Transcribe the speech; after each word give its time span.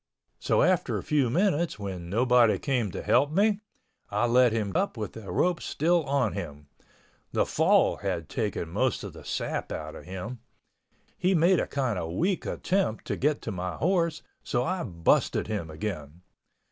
So 0.39 0.63
after 0.63 0.97
a 0.97 1.03
few 1.03 1.29
minutes, 1.29 1.77
when 1.77 2.09
nobody 2.09 2.57
came 2.57 2.89
to 2.89 3.03
help 3.03 3.29
me, 3.31 3.59
I 4.09 4.25
let 4.25 4.51
him 4.51 4.71
up 4.75 4.97
with 4.97 5.13
the 5.13 5.31
rope 5.31 5.61
still 5.61 6.03
on 6.05 6.33
him. 6.33 6.69
The 7.33 7.45
fall 7.45 7.97
had 7.97 8.27
taken 8.27 8.67
most 8.69 9.03
of 9.03 9.13
the 9.13 9.23
sap 9.23 9.71
out 9.71 9.93
of 9.93 10.05
him. 10.05 10.39
He 11.19 11.35
made 11.35 11.59
a 11.59 11.67
kind 11.67 11.99
of 11.99 12.05
a 12.05 12.11
weak 12.13 12.47
attempt 12.47 13.05
to 13.05 13.15
get 13.15 13.43
to 13.43 13.51
my 13.51 13.75
horse, 13.75 14.23
so 14.43 14.63
I 14.63 14.81
busted 14.83 15.45
him 15.45 15.69
again. 15.69 16.23